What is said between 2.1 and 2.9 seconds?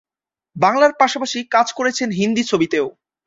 Hindi ছবিতেও।